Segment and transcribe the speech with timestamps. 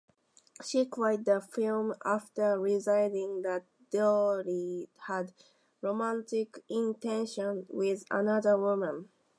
[0.63, 5.31] She quit the film after realizing that Dooley had
[5.79, 9.09] romantic intentions with another woman.